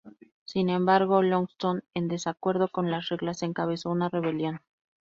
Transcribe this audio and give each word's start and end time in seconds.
Sin 0.45 0.69
embargo, 0.71 1.21
Longshot 1.21 1.83
en 1.93 2.07
desacuerdo 2.07 2.69
con 2.69 2.89
las 2.89 3.07
reglas, 3.09 3.43
encabezó 3.43 3.91
una 3.91 4.09
rebelión. 4.09 4.59